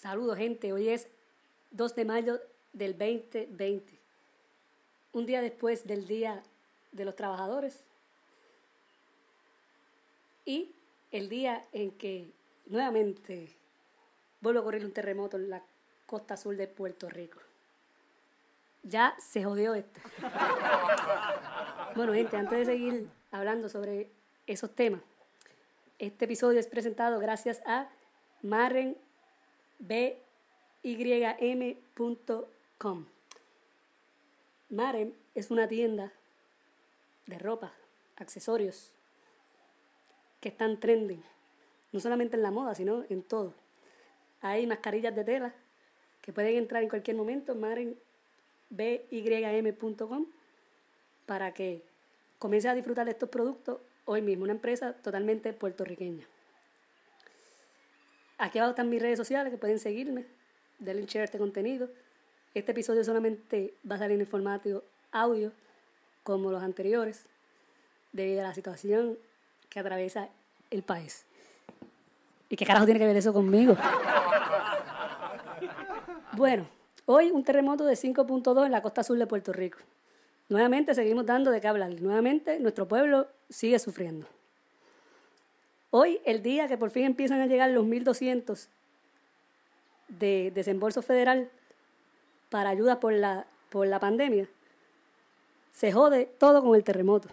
[0.00, 0.72] Saludos, gente.
[0.72, 1.08] Hoy es
[1.72, 2.40] 2 de mayo
[2.72, 3.98] del 2020.
[5.12, 6.40] Un día después del Día
[6.92, 7.82] de los Trabajadores.
[10.44, 10.72] Y
[11.10, 12.30] el día en que
[12.66, 13.48] nuevamente
[14.40, 15.64] vuelve a ocurrir un terremoto en la
[16.06, 17.40] costa sur de Puerto Rico.
[18.84, 20.00] Ya se jodió esto.
[21.96, 24.08] Bueno, gente, antes de seguir hablando sobre
[24.46, 25.00] esos temas,
[25.98, 27.88] este episodio es presentado gracias a
[28.42, 28.96] Marren
[29.78, 30.14] bym.com.
[34.70, 36.12] Marem es una tienda
[37.26, 37.72] de ropa,
[38.16, 38.92] accesorios,
[40.40, 41.22] que están trending,
[41.92, 43.54] no solamente en la moda, sino en todo.
[44.40, 45.54] Hay mascarillas de tela
[46.22, 47.54] que pueden entrar en cualquier momento,
[48.70, 50.26] bym.com,
[51.26, 51.82] para que
[52.38, 56.26] comience a disfrutar de estos productos hoy mismo, una empresa totalmente puertorriqueña.
[58.38, 60.24] Aquí abajo están mis redes sociales que pueden seguirme,
[60.78, 61.90] denle share este contenido.
[62.54, 65.52] Este episodio solamente va a salir en formato audio,
[66.22, 67.26] como los anteriores,
[68.12, 69.18] debido a la situación
[69.68, 70.28] que atraviesa
[70.70, 71.24] el país.
[72.48, 73.76] ¿Y qué carajo tiene que ver eso conmigo?
[76.32, 76.68] Bueno,
[77.06, 79.78] hoy un terremoto de 5.2 en la costa sur de Puerto Rico.
[80.48, 82.00] Nuevamente seguimos dando de qué hablar.
[82.00, 84.26] Nuevamente nuestro pueblo sigue sufriendo.
[85.90, 88.68] Hoy, el día que por fin empiezan a llegar los 1.200
[90.08, 91.50] de desembolso federal
[92.50, 94.48] para ayuda por la, por la pandemia,
[95.72, 97.28] se jode todo con el terremoto.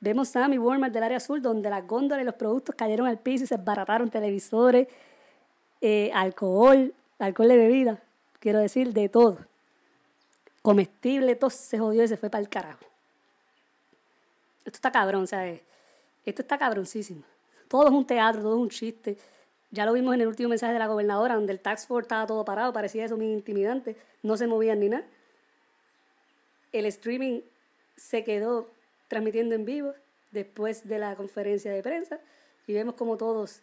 [0.00, 3.44] Vemos Sammy Walmart del área azul, donde las góndolas y los productos cayeron al piso
[3.44, 4.88] y se esbarataron televisores,
[5.80, 8.02] eh, alcohol, alcohol de bebida,
[8.38, 9.38] quiero decir, de todo.
[10.60, 12.84] Comestible, todo se jodió y se fue para el carajo.
[14.66, 15.62] Esto está cabrón, ¿sabes?
[16.26, 17.22] Esto está cabroncísimo.
[17.74, 19.16] Todo es un teatro, todo es un chiste.
[19.72, 22.24] Ya lo vimos en el último mensaje de la gobernadora, donde el tax force estaba
[22.24, 25.04] todo parado, parecía eso muy intimidante, no se movían ni nada.
[26.70, 27.40] El streaming
[27.96, 28.70] se quedó
[29.08, 29.92] transmitiendo en vivo
[30.30, 32.20] después de la conferencia de prensa
[32.68, 33.60] y vemos como todos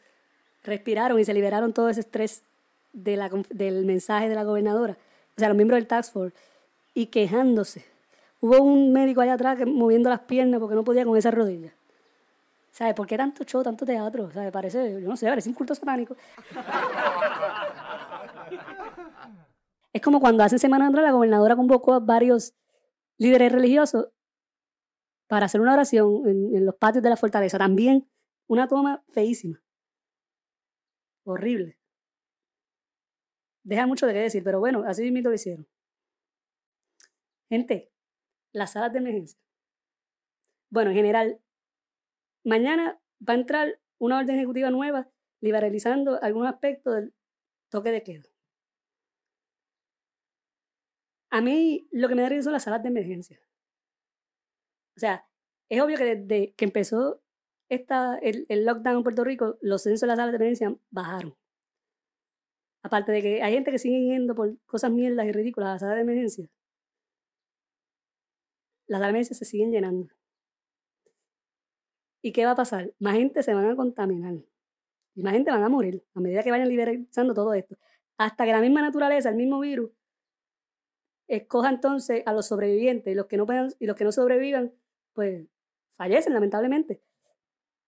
[0.65, 2.43] respiraron y se liberaron todo ese estrés
[2.91, 4.97] del mensaje de la gobernadora,
[5.37, 6.35] o sea, los miembros del tax force,
[6.93, 7.85] y quejándose.
[8.41, 11.71] Hubo un médico allá atrás moviendo las piernas porque no podía con esas rodillas.
[12.71, 12.95] ¿Sabes?
[12.95, 14.31] ¿Por qué tanto show, tanto teatro?
[14.31, 14.51] ¿Sabes?
[14.51, 16.15] Parece, yo no sé, parece un culto satánico.
[19.93, 22.55] es como cuando hace Semana Andra la gobernadora convocó a varios
[23.17, 24.07] líderes religiosos
[25.27, 27.57] para hacer una oración en, los patios de la fortaleza.
[27.57, 28.09] También
[28.47, 29.61] una toma feísima.
[31.25, 31.77] Horrible.
[33.63, 35.67] Deja mucho de qué decir, pero bueno, así mismo lo hicieron.
[37.49, 37.91] Gente,
[38.53, 39.37] las salas de emergencia.
[40.69, 41.41] Bueno, en general,
[42.43, 45.09] Mañana va a entrar una orden ejecutiva nueva
[45.41, 47.13] liberalizando algunos aspectos del
[47.69, 48.23] toque de queda.
[51.29, 53.39] A mí lo que me da risa son las salas de emergencia.
[54.97, 55.25] O sea,
[55.69, 57.21] es obvio que desde que empezó
[57.69, 61.37] esta, el, el lockdown en Puerto Rico, los censos de las salas de emergencia bajaron.
[62.83, 65.81] Aparte de que hay gente que sigue yendo por cosas mierdas y ridículas a las
[65.81, 66.49] salas de emergencia,
[68.87, 70.09] las salas de emergencia se siguen llenando.
[72.21, 72.93] ¿Y qué va a pasar?
[72.99, 74.35] Más gente se van a contaminar.
[75.15, 77.77] Y más gente van a morir a medida que vayan liberalizando todo esto.
[78.17, 79.91] Hasta que la misma naturaleza, el mismo virus,
[81.27, 84.73] escoja entonces a los sobrevivientes y los que no, puedan, y los que no sobrevivan,
[85.13, 85.47] pues
[85.91, 87.01] fallecen lamentablemente.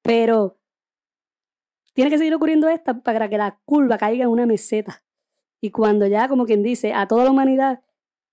[0.02, 0.58] Pero
[1.94, 5.04] tiene que seguir ocurriendo esto para que la curva caiga en una meseta.
[5.62, 7.84] Y cuando ya, como quien dice, a toda la humanidad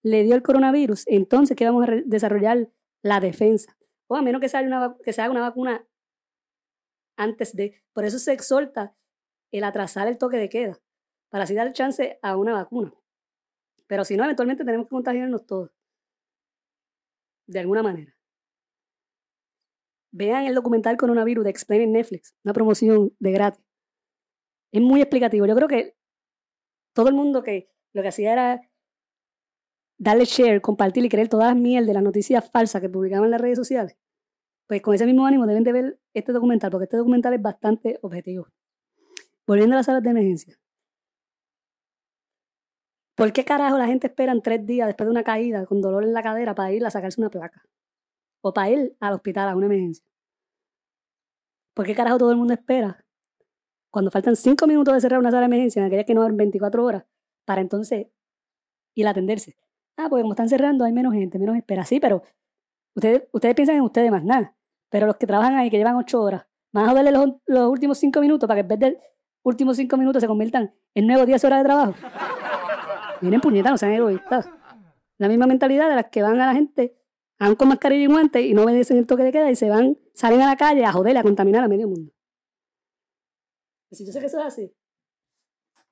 [0.03, 2.71] le dio el coronavirus, entonces que vamos a desarrollar
[3.03, 3.77] la defensa.
[4.07, 5.87] O a menos que se una, que se haga una vacuna
[7.21, 7.75] antes de.
[7.93, 8.97] Por eso se exhorta
[9.53, 10.81] el atrasar el toque de queda,
[11.29, 12.93] para así dar chance a una vacuna.
[13.87, 15.71] Pero si no, eventualmente tenemos que contagiarnos todos.
[17.47, 18.17] De alguna manera.
[20.13, 23.65] Vean el documental Coronavirus de Explain en Netflix, una promoción de gratis.
[24.73, 25.47] Es muy explicativo.
[25.47, 25.97] Yo creo que
[26.95, 28.71] todo el mundo que lo que hacía era
[29.99, 33.33] darle share, compartir y creer todas las mierdas de las noticias falsas que publicaban en
[33.33, 33.97] las redes sociales,
[34.71, 37.99] pues con ese mismo ánimo deben de ver este documental, porque este documental es bastante
[38.03, 38.47] objetivo.
[39.45, 40.61] Volviendo a las salas de emergencia.
[43.17, 46.13] ¿Por qué carajo la gente espera tres días después de una caída con dolor en
[46.13, 47.65] la cadera para ir a sacarse una placa?
[48.43, 50.07] O para ir al hospital a una emergencia.
[51.75, 53.05] ¿Por qué carajo todo el mundo espera?
[53.91, 56.37] Cuando faltan cinco minutos de cerrar una sala de emergencia, en aquellas que no abren
[56.37, 57.07] 24 horas,
[57.45, 58.07] para entonces
[58.95, 59.57] ir a atenderse.
[59.97, 61.85] Ah, porque como están cerrando hay menos gente, menos espera.
[61.85, 62.23] Sí, pero
[62.95, 64.55] ustedes, ustedes piensan en ustedes más nada.
[64.91, 68.21] Pero los que trabajan ahí, que llevan ocho horas, van a joderle los, últimos cinco
[68.21, 69.01] minutos para que en vez de
[69.43, 71.95] últimos cinco minutos se conviertan en nuevos 10 horas de trabajo.
[73.21, 74.49] Miren, puñetas, no sean egoístas.
[75.19, 76.97] La misma mentalidad de las que van a la gente,
[77.39, 79.99] van con mascarilla y guantes y no obedecen el toque de queda y se van,
[80.15, 82.13] salen a la calle a joder, a contaminar a medio mundo.
[83.91, 84.75] Y si yo sé que eso es así,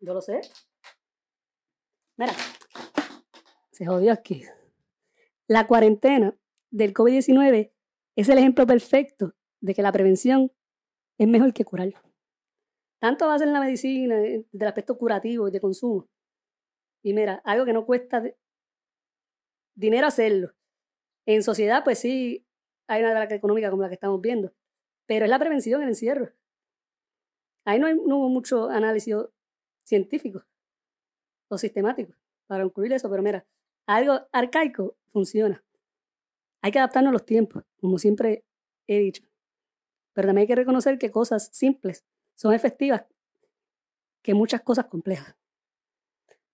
[0.01, 0.41] yo lo sé.
[2.17, 2.33] Mira,
[3.71, 4.43] se jodió aquí.
[5.47, 6.37] La cuarentena
[6.71, 7.73] del COVID-19
[8.21, 10.51] es el ejemplo perfecto de que la prevención
[11.19, 11.93] es mejor que curar.
[13.01, 16.09] Tanto va a ser en la medicina, eh, del aspecto curativo y de consumo.
[17.05, 18.25] Y mira, algo que no cuesta
[19.77, 20.53] dinero hacerlo.
[21.27, 22.45] En sociedad, pues sí,
[22.89, 24.53] hay una draga económica como la que estamos viendo.
[25.07, 26.33] Pero es la prevención, el encierro.
[27.65, 29.15] Ahí no, no hubo mucho análisis
[29.85, 30.45] científico
[31.49, 32.15] o sistemático
[32.49, 33.47] para concluir eso, pero mira,
[33.87, 35.63] algo arcaico funciona.
[36.63, 38.45] Hay que adaptarnos a los tiempos, como siempre
[38.87, 39.25] he dicho.
[40.13, 43.05] Pero también hay que reconocer que cosas simples son efectivas
[44.23, 45.37] que muchas cosas complejas.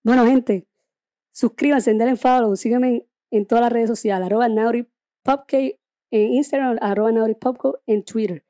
[0.03, 0.67] Bueno, gente,
[1.31, 7.11] suscríbanse, denle follow, síganme en, todas las redes sociales, arroba en Instagram, arroba
[7.87, 8.45] en Twitter.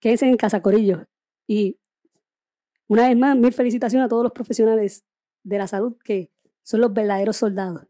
[0.00, 1.06] Quédense en Casa Corillo.
[1.46, 1.78] Y
[2.88, 5.04] una vez más, mil felicitaciones a todos los profesionales
[5.44, 6.30] de la salud que
[6.62, 7.86] son los verdaderos soldados.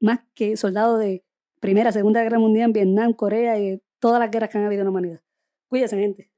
[0.00, 1.24] Más que soldados de
[1.60, 4.90] Primera, Segunda Guerra Mundial Vietnam, Corea y todas las guerras que han habido en la
[4.90, 5.20] humanidad.
[5.68, 6.29] Cuídense, gente.